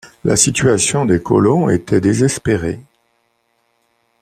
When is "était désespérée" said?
1.69-2.79